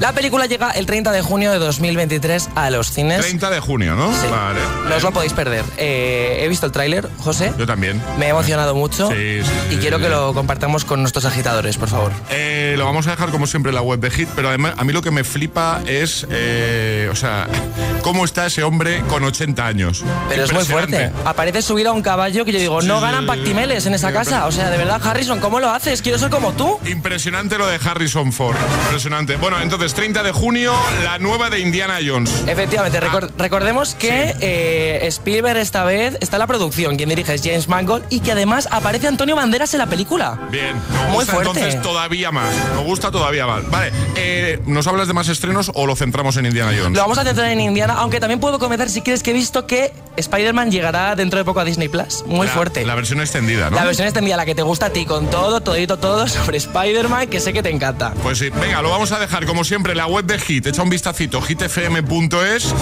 La 0.00 0.12
película 0.12 0.46
llega 0.46 0.70
el 0.70 0.86
30 0.86 1.12
de 1.12 1.20
junio 1.20 1.50
de 1.52 1.58
2023 1.58 2.50
a 2.54 2.70
los 2.70 2.90
cines. 2.90 3.20
30 3.20 3.50
de 3.50 3.60
junio, 3.60 3.94
¿no? 3.96 4.12
Sí. 4.14 4.26
Vale. 4.30 4.60
No 4.88 4.96
os 4.96 5.02
lo 5.02 5.12
podéis 5.12 5.34
perder. 5.34 5.64
Eh, 5.76 6.38
he 6.40 6.48
visto 6.48 6.64
el 6.66 6.72
tráiler, 6.72 7.08
José. 7.18 7.52
Yo 7.58 7.66
también. 7.66 8.00
Me 8.18 8.26
he 8.26 8.28
emocionado 8.30 8.74
mucho 8.74 9.08
Sí, 9.10 9.40
sí, 9.42 9.50
sí, 9.68 9.74
y 9.74 9.78
quiero 9.78 9.98
que 9.98 10.08
lo 10.08 10.32
compartamos 10.32 10.84
con 10.84 11.00
nuestros 11.00 11.24
agitadores, 11.26 11.76
por 11.76 11.88
favor. 11.88 12.12
Eh, 12.30 12.74
lo 12.78 12.84
vamos 12.86 13.06
a 13.08 13.10
dejar 13.10 13.30
como 13.30 13.46
siempre 13.46 13.70
en 13.70 13.74
la 13.74 13.82
web 13.82 14.00
de 14.00 14.10
Hit, 14.10 14.28
pero 14.34 14.48
además 14.48 14.74
a 14.78 14.84
mí 14.84 14.92
lo 14.92 15.02
que 15.02 15.10
me 15.10 15.22
flipa 15.24 15.82
es, 15.86 16.26
eh, 16.30 17.08
o 17.12 17.16
sea, 17.16 17.46
cómo 18.02 18.24
está 18.24 18.46
ese 18.46 18.62
hombre 18.62 19.02
con 19.08 19.22
80 19.22 19.66
años. 19.66 20.04
Pero 20.28 20.44
es 20.44 20.52
muy 20.52 20.64
fuerte. 20.64 21.12
Aparece 21.24 21.60
subido 21.62 21.90
a 21.90 21.92
un 21.92 22.02
caballo 22.02 22.44
que 22.44 22.52
yo 22.52 22.58
digo, 22.58 22.82
no 22.82 23.00
ganan 23.00 23.26
pactimeles 23.26 23.84
en 23.86 23.94
esa 23.94 24.12
casa. 24.12 24.46
O 24.46 24.52
sea, 24.52 24.70
de 24.70 24.78
verdad, 24.78 25.00
Harrison, 25.04 25.40
¿cómo 25.40 25.60
lo 25.60 25.70
haces? 25.70 26.00
Quiero 26.00 26.18
ser 26.18 26.30
como 26.30 26.52
tú. 26.52 26.78
Impresionante 26.86 27.58
lo 27.58 27.66
de 27.66 27.69
Harrison 27.84 28.32
Ford. 28.32 28.56
Impresionante. 28.84 29.36
Bueno, 29.36 29.60
entonces 29.60 29.94
30 29.94 30.22
de 30.22 30.32
junio, 30.32 30.72
la 31.04 31.18
nueva 31.18 31.50
de 31.50 31.60
Indiana 31.60 31.98
Jones. 32.04 32.44
Efectivamente, 32.46 33.00
recor- 33.00 33.30
recordemos 33.38 33.94
que 33.94 34.34
eh, 34.40 35.00
Spielberg 35.08 35.58
esta 35.58 35.84
vez 35.84 36.16
está 36.20 36.36
en 36.36 36.40
la 36.40 36.46
producción, 36.46 36.96
quien 36.96 37.08
dirige 37.08 37.34
es 37.34 37.42
James 37.42 37.68
Mangold 37.68 38.04
y 38.10 38.20
que 38.20 38.32
además 38.32 38.68
aparece 38.70 39.06
Antonio 39.08 39.36
Banderas 39.36 39.72
en 39.74 39.78
la 39.78 39.86
película. 39.86 40.38
Bien, 40.50 40.74
Muy 41.08 41.16
gusta 41.18 41.32
fuerte. 41.34 41.50
entonces 41.60 41.82
todavía 41.82 42.30
más. 42.32 42.52
Me 42.76 42.82
gusta 42.82 43.10
todavía 43.10 43.46
más. 43.46 43.68
Vale, 43.70 43.92
eh, 44.16 44.60
¿nos 44.66 44.86
hablas 44.86 45.06
de 45.08 45.14
más 45.14 45.28
estrenos 45.28 45.70
o 45.74 45.86
lo 45.86 45.96
centramos 45.96 46.36
en 46.36 46.46
Indiana 46.46 46.72
Jones? 46.76 46.96
Lo 46.96 47.02
vamos 47.02 47.18
a 47.18 47.24
centrar 47.24 47.50
en 47.50 47.60
Indiana, 47.60 47.94
aunque 47.98 48.20
también 48.20 48.40
puedo 48.40 48.58
comentar 48.58 48.88
si 48.88 49.02
quieres 49.02 49.22
que 49.22 49.30
he 49.30 49.34
visto 49.34 49.66
que 49.66 49.92
Spider-Man 50.16 50.70
llegará 50.70 51.14
dentro 51.16 51.38
de 51.38 51.44
poco 51.44 51.60
a 51.60 51.64
Disney 51.64 51.88
Plus. 51.88 52.24
Muy 52.26 52.46
La- 52.46 52.52
fuerte. 52.52 52.84
La 52.84 52.94
versión 52.94 53.20
extendida, 53.20 53.70
¿no? 53.70 53.76
La 53.76 53.84
versión 53.84 54.06
extendida, 54.06 54.36
la 54.36 54.44
que 54.44 54.54
te 54.54 54.62
gusta 54.62 54.86
a 54.86 54.90
ti, 54.90 55.04
con 55.06 55.28
todo, 55.30 55.60
todito, 55.60 55.98
todo 55.98 56.26
sobre 56.28 56.58
Spider-Man, 56.58 57.28
que 57.28 57.40
sé 57.40 57.52
que 57.52 57.59
te 57.62 57.70
encanta. 57.70 58.12
Pues 58.22 58.38
sí, 58.38 58.50
venga, 58.50 58.82
lo 58.82 58.90
vamos 58.90 59.12
a 59.12 59.18
dejar 59.18 59.46
como 59.46 59.64
siempre 59.64 59.92
en 59.92 59.98
la 59.98 60.06
web 60.06 60.24
de 60.24 60.38
Hit. 60.38 60.66
Echa 60.66 60.82
un 60.82 60.90
vistacito, 60.90 61.40
hitfm.es. 61.40 62.74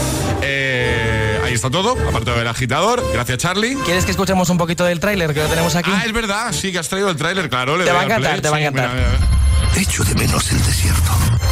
Eh, 0.43 1.41
ahí 1.45 1.55
está 1.55 1.71
todo, 1.71 1.97
aparte 2.09 2.31
del 2.31 2.47
agitador. 2.49 3.03
Gracias, 3.13 3.39
Charlie. 3.39 3.77
¿Quieres 3.85 4.05
que 4.05 4.11
escuchemos 4.11 4.49
un 4.51 4.59
poquito 4.59 4.85
del 4.85 5.01
tráiler 5.01 5.35
que 5.35 5.41
lo 5.41 5.49
tenemos 5.49 5.75
aquí? 5.77 5.91
Ah, 5.93 6.03
es 6.07 6.13
verdad, 6.13 6.53
sí 6.53 6.73
que 6.73 6.79
has 6.79 6.89
traído 6.89 7.11
el 7.11 7.17
tráiler, 7.17 7.49
claro. 7.49 7.77
le 7.77 7.85
Te 7.85 7.93
va 7.93 8.01
a 8.01 8.05
encantar, 8.05 8.31
play, 8.31 8.43
te 8.43 8.49
va 8.51 8.57
a 8.57 8.61
encantar. 8.61 8.95
mira, 8.95 9.09
mira. 9.09 9.81
Echo 9.81 10.03
de 10.05 10.15
menos 10.15 10.51
el 10.51 10.63
desierto 10.65 11.11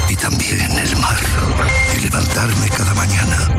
y 0.09 0.17
también 0.17 0.61
el 0.61 0.97
mar. 0.97 1.17
Y 1.97 2.01
levantarme 2.01 2.69
cada 2.71 2.95
mañana 2.95 3.56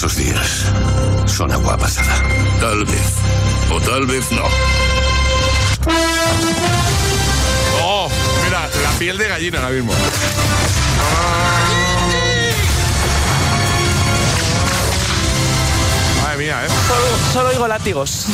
esos 0.00 0.16
días 0.16 0.64
son 1.26 1.52
agua 1.52 1.76
pasada. 1.76 2.24
Tal 2.58 2.86
vez, 2.86 3.12
o 3.70 3.78
tal 3.82 4.06
vez 4.06 4.32
no. 4.32 4.44
Oh, 7.82 8.08
mira, 8.42 8.66
la 8.82 8.98
piel 8.98 9.18
de 9.18 9.28
gallina 9.28 9.58
ahora 9.58 9.70
mismo. 9.72 9.92
Madre 16.22 16.38
Mía, 16.38 16.64
¿eh? 16.64 16.68
solo, 16.88 17.32
solo, 17.34 17.48
oigo 17.50 17.68
látigos. 17.68 18.24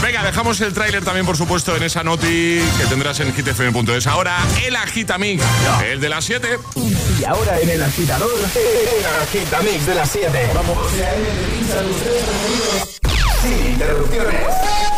Venga, 0.00 0.22
dejamos 0.22 0.60
el 0.60 0.72
tráiler 0.72 1.04
también, 1.04 1.26
por 1.26 1.36
supuesto, 1.36 1.74
en 1.74 1.82
esa 1.82 2.04
noti 2.04 2.62
que 2.78 2.86
tendrás 2.88 3.18
en 3.18 3.34
hitfm.es. 3.34 4.06
Ahora, 4.06 4.38
el 4.64 4.76
agitamix, 4.76 5.42
el 5.84 6.00
de 6.00 6.08
las 6.08 6.24
7. 6.24 6.60
Y 7.20 7.24
ahora 7.26 7.60
en 7.60 7.68
el 7.68 7.82
agitador, 7.82 8.30
en 8.30 8.98
el 8.98 9.04
agitamix 9.22 9.86
de 9.86 9.94
las 9.94 10.10
7. 10.10 10.50
Vamos. 10.54 10.78
Sí, 13.42 13.72
interrupciones. 13.72 14.89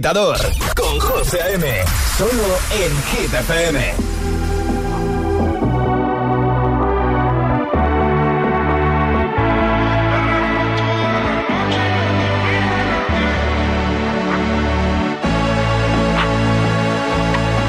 con 0.00 0.98
José 0.98 1.38
M. 1.52 1.84
Solo 2.18 2.58
en 2.72 2.90
Hit 3.04 3.30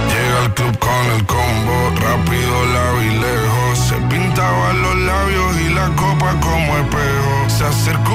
Llega 0.09 0.45
al 0.45 0.53
club 0.55 0.79
con 0.79 1.05
el 1.15 1.25
combo, 1.27 1.91
rápido 2.01 2.65
la 2.73 2.91
vi 2.99 3.09
lejos. 3.19 3.79
Se 3.87 3.95
pintaban 4.09 4.81
los 4.81 4.95
labios 4.95 5.57
y 5.61 5.73
la 5.75 5.87
copa 5.95 6.39
como 6.41 6.77
espejo. 6.77 7.49
Se 7.49 7.65
acercó 7.65 8.14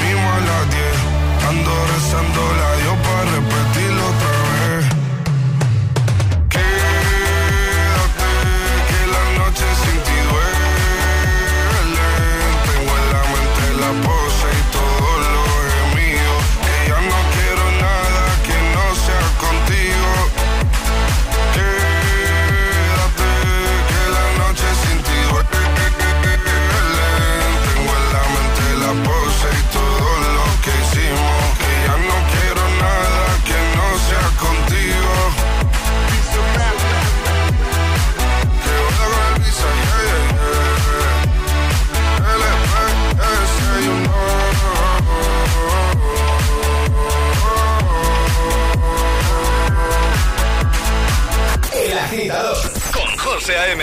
José 53.33 53.55
A.M. 53.55 53.81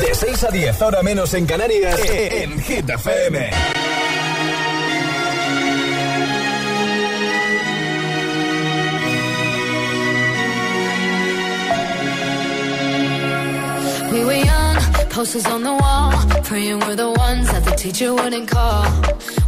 De 0.00 0.14
6 0.14 0.44
a 0.44 0.50
10, 0.50 0.80
ahora 0.82 1.02
menos 1.02 1.34
en 1.34 1.44
Canarias, 1.44 2.00
e-, 2.08 2.42
en 2.42 2.58
Hit 2.58 2.88
FM. 2.88 3.50
We 14.10 14.24
were 14.24 14.32
young, 14.32 14.76
posters 15.10 15.46
on 15.46 15.62
the 15.64 15.74
wall, 15.74 16.12
praying 16.44 16.80
we're 16.80 16.96
the 16.96 17.10
ones 17.10 17.46
that 17.52 17.64
the 17.66 17.76
teacher 17.76 18.14
wouldn't 18.14 18.48
call. 18.48 18.86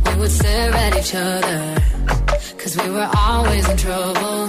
We 0.04 0.20
would 0.20 0.30
stare 0.30 0.70
at 0.70 0.98
each 0.98 1.14
other, 1.14 1.74
cause 2.58 2.76
we 2.76 2.90
were 2.90 3.08
always 3.16 3.66
in 3.70 3.76
trouble. 3.78 4.48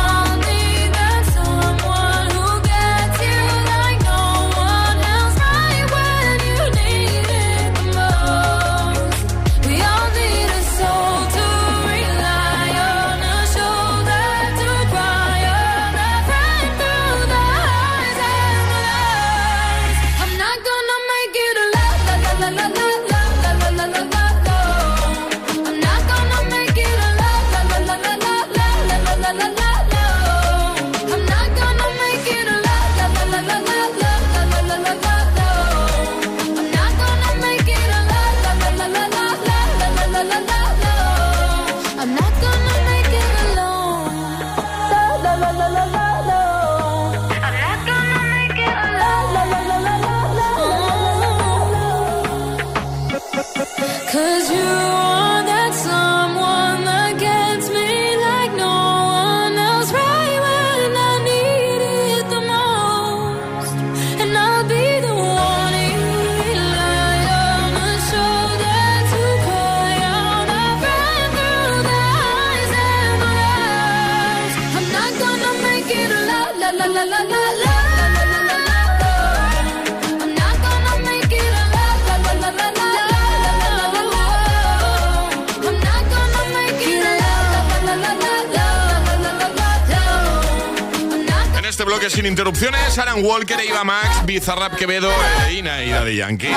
Alan 93.11 93.25
Walker, 93.25 93.59
Eva 93.59 93.83
Max, 93.83 94.25
Bizarrap 94.25 94.75
Quevedo, 94.75 95.11
e 95.45 95.55
Ina 95.55 95.83
y 95.83 95.89
Daddy 95.89 96.15
Yankee. 96.15 96.53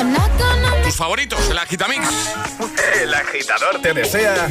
Tus 0.84 0.94
favoritos, 0.94 1.50
el 1.50 1.58
Agitamix. 1.58 2.06
El 3.00 3.12
agitador 3.12 3.82
te 3.82 3.92
desea 3.92 4.48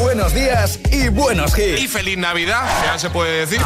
buenos 0.00 0.34
días 0.34 0.80
y 0.90 1.08
buenos 1.08 1.56
hits. 1.56 1.80
Y 1.80 1.86
feliz 1.86 2.18
Navidad, 2.18 2.66
ya 2.84 2.98
se 2.98 3.10
puede 3.10 3.46
decir. 3.46 3.60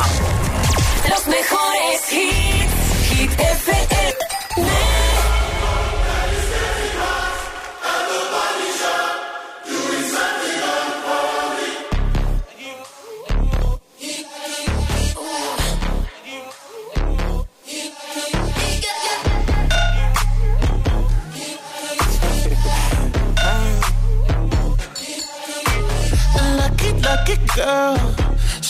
Los 1.08 1.26
mejores 1.26 2.12
hits, 2.12 3.08
hit 3.08 3.30
FM. 3.32 4.15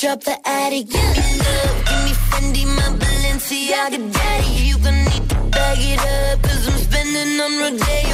Drop 0.00 0.24
the 0.24 0.48
attic, 0.48 0.88
give 0.88 1.02
me 1.12 1.38
love, 1.44 1.84
give 1.84 2.04
me 2.06 2.12
Fendi, 2.30 2.64
my 2.74 2.88
Balenciaga, 3.00 3.98
daddy. 4.10 4.64
You 4.68 4.78
gonna 4.78 5.04
need 5.04 5.28
to 5.28 5.34
bag 5.50 5.78
it 5.78 6.00
up, 6.00 6.42
cause 6.42 6.68
I'm 6.68 6.78
spending 6.78 7.38
on 7.38 7.52
Rodeo. 7.60 8.09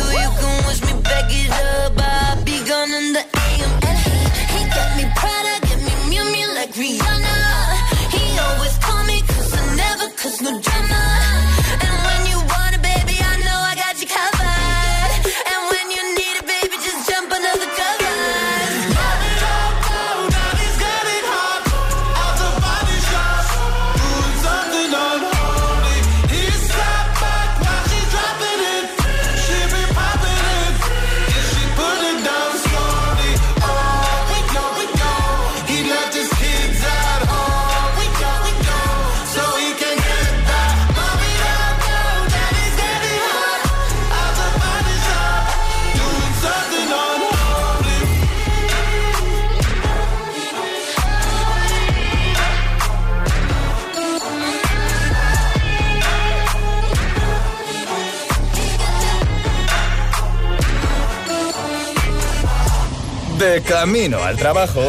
De 63.47 63.62
camino 63.62 64.20
al 64.24 64.36
trabajo. 64.36 64.82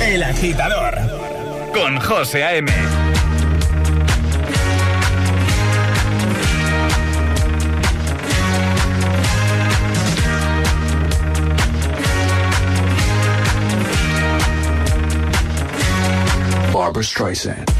El 0.00 0.22
agitador. 0.22 0.94
Con 1.74 1.98
José 1.98 2.44
A.M. 2.44 2.70
Barbara 16.72 17.02
Streisand. 17.02 17.79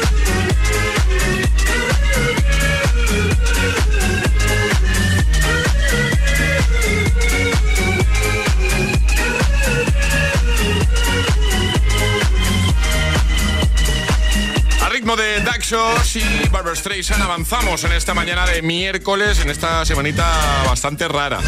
Ritmo 15.11 15.15
de 15.15 15.41
Shows 15.61 16.15
y 16.15 16.49
Barbara 16.49 16.75
Streisand 16.75 17.21
avanzamos 17.21 17.83
en 17.83 17.91
esta 17.91 18.13
mañana 18.13 18.45
de 18.45 18.61
miércoles, 18.61 19.39
en 19.39 19.49
esta 19.49 19.85
semanita 19.85 20.25
bastante 20.65 21.07
rara. 21.07 21.39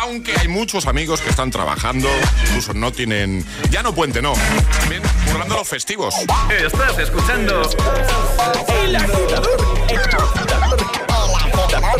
Aunque 0.00 0.36
hay 0.38 0.48
muchos 0.48 0.86
amigos 0.86 1.20
que 1.20 1.30
están 1.30 1.50
trabajando, 1.50 2.08
incluso 2.46 2.74
no 2.74 2.92
tienen, 2.92 3.44
ya 3.70 3.82
no 3.82 3.94
puente, 3.94 4.20
no, 4.22 4.34
también 4.80 5.02
currando 5.30 5.56
los 5.56 5.68
festivos. 5.68 6.14
Estás 6.50 6.98
escuchando 6.98 7.62
El 8.82 8.96
agitador. 8.96 9.86
El 9.88 9.98
agitador. 9.98 10.82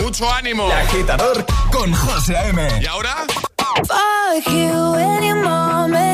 Mucho 0.01 0.32
ánimo. 0.32 0.66
El 0.66 0.72
agitador 0.72 1.47
con 1.72 1.92
José 1.92 2.36
A.M. 2.36 2.68
¿Y 2.80 2.86
ahora? 2.86 3.26
Fuck 3.86 4.47
you, 4.47 4.95
any 4.95 5.32
mom, 5.34 5.63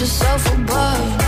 yourself 0.00 0.46
above 0.54 1.27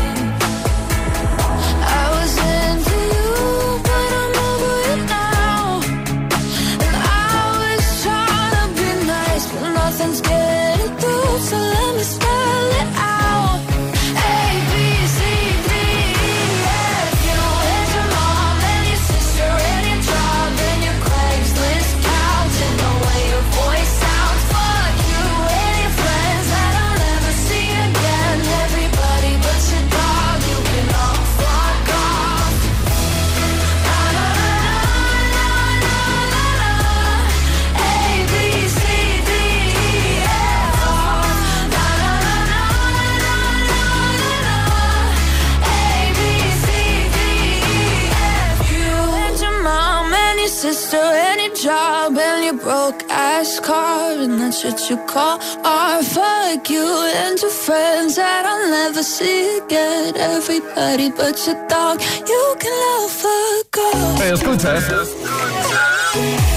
what 54.64 54.90
you 54.90 54.96
call 55.06 55.38
art. 55.64 56.04
Fuck 56.04 56.68
you 56.70 56.86
and 57.14 57.40
your 57.40 57.50
friends 57.50 58.16
that 58.16 58.44
I'll 58.44 58.68
never 58.70 59.02
see 59.02 59.58
again. 59.58 60.16
Everybody 60.16 61.10
but 61.10 61.36
your 61.46 61.56
dog, 61.68 62.00
you 62.32 62.56
can 62.58 62.74
love 62.84 63.10
fuck 63.10 63.78
off. 63.78 64.20
Escuchas 64.20 64.84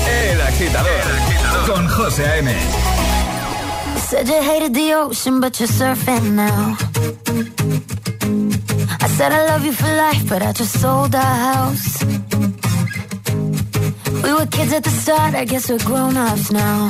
El 0.08 0.42
agitador 0.42 1.04
con 1.68 1.88
José 1.88 2.26
A.M. 2.26 2.50
Said 4.00 4.28
you 4.28 4.42
hated 4.42 4.74
the 4.74 4.94
ocean, 4.94 5.40
but 5.40 5.60
you're 5.60 5.70
surfing 5.70 6.34
now. 6.34 6.76
I 9.00 9.08
said 9.08 9.32
I 9.32 9.46
love 9.48 9.64
you 9.66 9.74
for 9.74 9.92
life, 9.96 10.28
but 10.28 10.42
I 10.42 10.52
just 10.52 10.80
sold 10.80 11.16
our 11.16 11.36
house. 11.50 12.04
We 14.24 14.34
were 14.34 14.46
kids 14.48 14.74
at 14.74 14.84
the 14.84 14.90
start, 14.90 15.36
I 15.36 15.46
guess 15.46 15.70
we're 15.70 15.86
grown 15.86 16.18
ups 16.18 16.52
now. 16.52 16.90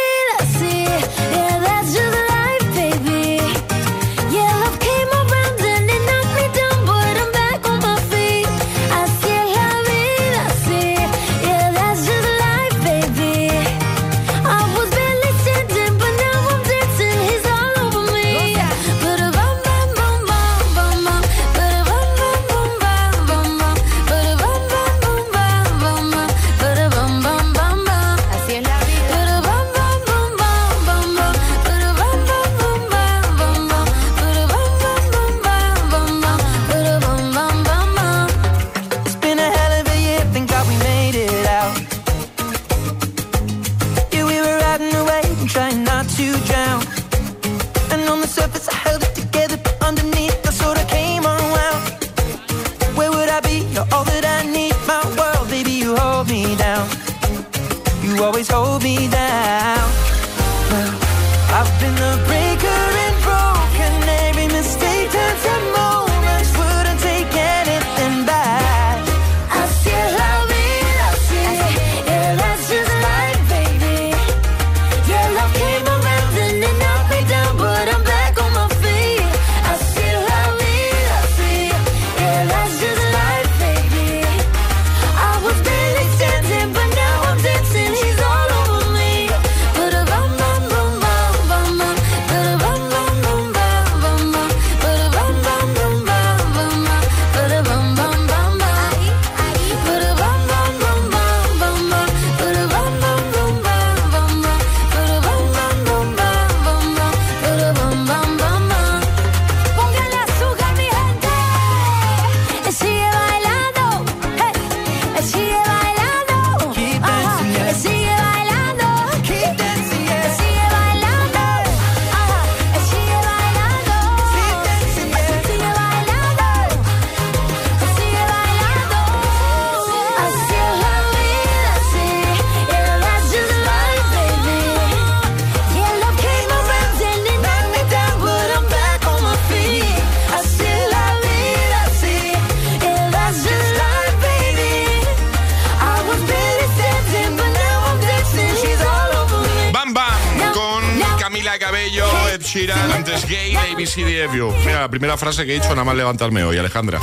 Camila 151.51 151.59
Cabello, 151.59 152.29
Ed 152.29 152.41
Sheeran, 152.41 152.91
antes 152.91 153.27
Gay, 153.27 153.55
ABCDFU. 153.55 154.53
Mira, 154.65 154.81
la 154.81 154.89
primera 154.89 155.17
frase 155.17 155.45
que 155.45 155.51
he 155.51 155.55
dicho 155.55 155.69
nada 155.69 155.83
más 155.83 155.95
levantarme 155.95 156.43
hoy, 156.43 156.57
Alejandra. 156.57 156.99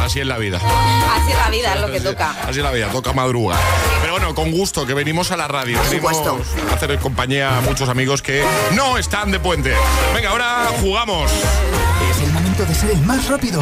Así 0.00 0.20
es 0.20 0.26
la 0.26 0.38
vida. 0.38 0.58
Así 0.58 1.30
es 1.30 1.36
la 1.36 1.50
vida, 1.50 1.74
es 1.74 1.80
lo 1.80 1.90
que 1.90 2.00
toca. 2.00 2.30
Así 2.42 2.58
es 2.60 2.64
la 2.64 2.70
vida, 2.70 2.88
toca 2.90 3.12
madruga. 3.12 3.56
Pero 4.00 4.12
bueno, 4.12 4.34
con 4.34 4.50
gusto, 4.50 4.86
que 4.86 4.94
venimos 4.94 5.30
a 5.30 5.36
la 5.36 5.48
radio. 5.48 5.78
venimos 5.90 6.16
a 6.70 6.74
hacer 6.74 6.98
compañía 7.00 7.58
a 7.58 7.60
muchos 7.60 7.88
amigos 7.88 8.22
que 8.22 8.42
no 8.72 8.96
están 8.96 9.30
de 9.30 9.40
puente. 9.40 9.74
Venga, 10.14 10.30
ahora 10.30 10.68
jugamos. 10.80 11.30
Es 12.10 12.22
el 12.22 12.32
momento 12.32 12.64
de 12.64 12.74
ser 12.74 12.90
el 12.92 13.00
más 13.00 13.28
rápido. 13.28 13.60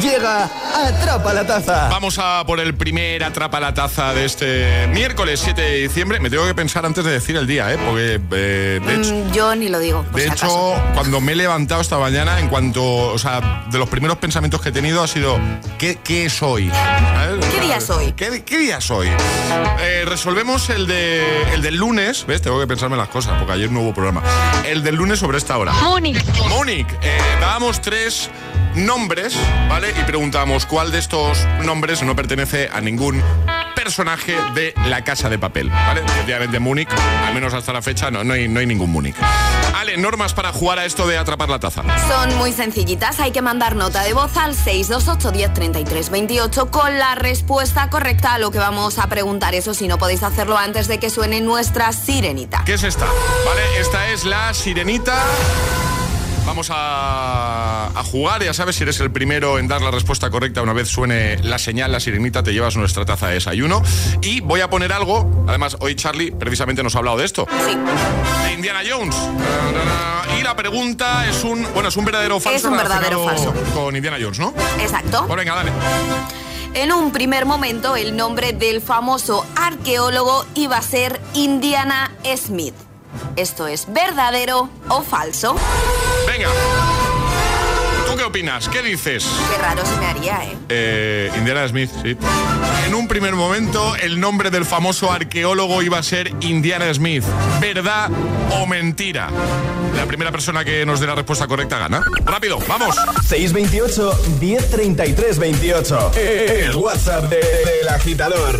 Llega 0.00 0.50
Atrapa 0.74 1.32
la 1.32 1.46
Taza. 1.46 1.88
Vamos 1.88 2.18
a 2.18 2.44
por 2.46 2.60
el 2.60 2.74
primer 2.74 3.22
Atrapa 3.24 3.60
la 3.60 3.72
Taza 3.72 4.12
de 4.12 4.24
este 4.26 4.86
miércoles 4.88 5.40
7 5.42 5.60
de 5.60 5.76
diciembre. 5.82 6.20
Me 6.20 6.28
tengo 6.28 6.44
que 6.44 6.54
pensar 6.54 6.84
antes 6.84 7.04
de 7.04 7.12
decir 7.12 7.36
el 7.36 7.46
día, 7.46 7.72
¿eh? 7.72 7.78
Porque, 7.78 8.20
eh, 8.32 8.80
de 8.84 8.94
hecho, 8.94 9.14
Mm, 9.14 9.32
Yo 9.32 9.54
ni 9.54 9.68
lo 9.68 9.78
digo. 9.78 10.02
por 10.02 10.20
De 10.20 10.26
si 10.26 10.32
hecho, 10.32 10.74
acaso. 10.74 10.82
cuando 10.94 11.20
me 11.20 11.32
he 11.32 11.36
levantado 11.36 11.80
esta 11.80 11.98
mañana, 11.98 12.40
en 12.40 12.48
cuanto, 12.48 12.82
o 12.84 13.18
sea, 13.18 13.64
de 13.70 13.78
los 13.78 13.88
primeros 13.88 14.18
pensamientos 14.18 14.60
que 14.60 14.68
he 14.68 14.72
tenido 14.72 15.02
ha 15.02 15.08
sido, 15.08 15.38
¿qué, 15.78 15.98
qué 16.04 16.26
es 16.26 16.42
hoy? 16.42 16.68
¿Sabes? 16.70 17.46
¿Qué 17.46 17.60
día 17.60 17.76
es 17.76 17.88
hoy? 17.90 18.12
¿Qué, 18.12 18.42
qué 18.44 18.58
día 18.58 18.78
es 18.78 18.90
hoy? 18.90 19.08
Eh, 19.80 20.04
resolvemos 20.06 20.68
el, 20.68 20.86
de, 20.86 21.54
el 21.54 21.62
del 21.62 21.76
lunes, 21.76 22.26
¿ves? 22.26 22.42
Tengo 22.42 22.60
que 22.60 22.66
pensarme 22.66 22.96
las 22.96 23.08
cosas, 23.08 23.34
porque 23.38 23.52
ayer 23.54 23.70
no 23.72 23.80
hubo 23.80 23.94
programa. 23.94 24.22
El 24.66 24.82
del 24.82 24.96
lunes 24.96 25.20
sobre 25.20 25.38
esta 25.38 25.56
hora. 25.56 25.72
Múnich. 25.72 26.22
Múnich. 26.48 26.88
Eh, 27.02 27.18
dábamos 27.40 27.80
tres 27.80 28.28
nombres, 28.74 29.34
¿vale? 29.70 29.75
Y 29.76 30.04
preguntábamos 30.04 30.64
cuál 30.64 30.90
de 30.90 30.98
estos 30.98 31.38
nombres 31.62 32.02
no 32.02 32.16
pertenece 32.16 32.70
a 32.72 32.80
ningún 32.80 33.22
personaje 33.74 34.34
de 34.54 34.72
la 34.86 35.04
casa 35.04 35.28
de 35.28 35.38
papel, 35.38 35.68
¿vale? 35.68 36.00
Efectivamente, 36.00 36.58
Múnich, 36.58 36.88
al 37.26 37.34
menos 37.34 37.52
hasta 37.52 37.74
la 37.74 37.82
fecha, 37.82 38.10
no, 38.10 38.24
no, 38.24 38.32
hay, 38.32 38.48
no 38.48 38.58
hay 38.58 38.66
ningún 38.66 38.90
Múnich. 38.90 39.14
Ale, 39.74 39.98
normas 39.98 40.32
para 40.32 40.50
jugar 40.50 40.78
a 40.78 40.86
esto 40.86 41.06
de 41.06 41.18
atrapar 41.18 41.50
la 41.50 41.58
taza. 41.58 41.82
Son 42.08 42.38
muy 42.38 42.52
sencillitas, 42.52 43.20
hay 43.20 43.32
que 43.32 43.42
mandar 43.42 43.76
nota 43.76 44.02
de 44.02 44.14
voz 44.14 44.34
al 44.38 44.54
628 44.54 45.30
10 45.30 45.52
33 45.52 46.10
28 46.10 46.70
con 46.70 46.98
la 46.98 47.14
respuesta 47.14 47.90
correcta 47.90 48.32
a 48.32 48.38
lo 48.38 48.50
que 48.50 48.58
vamos 48.58 48.98
a 48.98 49.08
preguntar. 49.08 49.54
Eso 49.54 49.74
si 49.74 49.88
no 49.88 49.98
podéis 49.98 50.22
hacerlo 50.22 50.56
antes 50.56 50.88
de 50.88 50.98
que 50.98 51.10
suene 51.10 51.42
nuestra 51.42 51.92
sirenita. 51.92 52.62
¿Qué 52.64 52.74
es 52.74 52.82
esta? 52.82 53.04
¿Vale? 53.04 53.78
Esta 53.78 54.08
es 54.08 54.24
la 54.24 54.54
sirenita. 54.54 55.22
Vamos 56.46 56.70
a, 56.70 57.88
a 57.88 58.04
jugar, 58.04 58.42
ya 58.42 58.54
sabes, 58.54 58.76
si 58.76 58.84
eres 58.84 59.00
el 59.00 59.10
primero 59.10 59.58
en 59.58 59.66
dar 59.68 59.82
la 59.82 59.90
respuesta 59.90 60.30
correcta 60.30 60.62
una 60.62 60.72
vez 60.72 60.88
suene 60.88 61.38
la 61.42 61.58
señal, 61.58 61.90
la 61.92 62.00
sirenita, 62.00 62.42
te 62.42 62.52
llevas 62.52 62.76
nuestra 62.76 63.04
taza 63.04 63.28
de 63.28 63.34
desayuno. 63.34 63.82
Y 64.22 64.40
voy 64.40 64.60
a 64.60 64.70
poner 64.70 64.92
algo, 64.92 65.44
además 65.48 65.76
hoy 65.80 65.96
Charlie 65.96 66.30
precisamente 66.30 66.82
nos 66.82 66.94
ha 66.94 66.98
hablado 66.98 67.18
de 67.18 67.24
esto. 67.24 67.46
Sí. 67.66 67.76
De 68.44 68.52
Indiana 68.54 68.80
Jones. 68.88 69.16
Y 70.38 70.42
la 70.42 70.54
pregunta 70.56 71.28
es 71.28 71.42
un, 71.44 71.66
bueno, 71.74 71.88
es 71.88 71.96
un 71.96 72.04
verdadero 72.04 72.36
o 72.36 72.40
falso. 72.40 72.56
Es 72.56 72.64
un 72.64 72.76
verdadero 72.76 73.24
falso. 73.24 73.52
Con 73.74 73.96
Indiana 73.96 74.16
Jones, 74.20 74.38
¿no? 74.38 74.54
Exacto. 74.80 75.24
Pues 75.26 75.36
venga, 75.36 75.54
dale. 75.54 75.72
En 76.74 76.92
un 76.92 77.10
primer 77.10 77.44
momento, 77.44 77.96
el 77.96 78.16
nombre 78.16 78.52
del 78.52 78.80
famoso 78.80 79.44
arqueólogo 79.56 80.46
iba 80.54 80.76
a 80.76 80.82
ser 80.82 81.20
Indiana 81.34 82.12
Smith. 82.36 82.74
¿Esto 83.36 83.66
es 83.66 83.86
verdadero 83.92 84.68
o 84.88 85.02
falso? 85.02 85.56
Venga. 86.26 86.48
¿Tú 88.06 88.16
qué 88.16 88.24
opinas? 88.24 88.68
¿Qué 88.68 88.82
dices? 88.82 89.26
Qué 89.50 89.58
raro 89.58 89.84
se 89.84 89.96
me 89.96 90.06
haría, 90.06 90.44
¿eh? 90.44 90.56
Eh, 90.68 91.30
Indiana 91.36 91.66
Smith, 91.68 91.90
sí. 92.02 92.16
En 92.86 92.94
un 92.94 93.08
primer 93.08 93.34
momento, 93.34 93.96
el 93.96 94.20
nombre 94.20 94.50
del 94.50 94.64
famoso 94.64 95.10
arqueólogo 95.10 95.82
iba 95.82 95.98
a 95.98 96.02
ser 96.02 96.32
Indiana 96.40 96.92
Smith. 96.94 97.24
¿Verdad 97.60 98.08
o 98.52 98.66
mentira? 98.66 99.28
La 99.96 100.06
primera 100.06 100.30
persona 100.30 100.64
que 100.64 100.86
nos 100.86 101.00
dé 101.00 101.06
la 101.08 101.14
respuesta 101.16 101.46
correcta 101.48 101.78
gana. 101.78 102.00
Rápido, 102.24 102.58
vamos. 102.68 102.94
628 103.26 104.20
1033 104.40 105.38
28. 105.38 106.12
El 106.16 106.76
WhatsApp 106.76 107.24
de- 107.24 107.36
del 107.38 107.88
agitador. 107.88 108.56